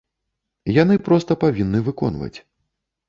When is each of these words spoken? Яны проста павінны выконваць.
Яны 0.77 0.95
проста 1.07 1.37
павінны 1.43 1.85
выконваць. 1.91 2.35